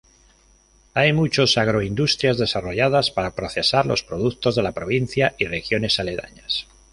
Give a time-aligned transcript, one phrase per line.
[0.95, 6.65] Hay muchas agroindustrias desarrolladas para procesar los productos de la provincia y regiones aledañas.